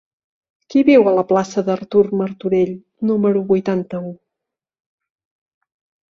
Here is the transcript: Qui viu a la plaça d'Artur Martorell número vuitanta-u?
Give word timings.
Qui 0.73 0.81
viu 0.87 1.03
a 1.11 1.11
la 1.17 1.23
plaça 1.31 1.63
d'Artur 1.67 2.01
Martorell 2.21 2.73
número 3.11 3.45
vuitanta-u? 3.53 4.17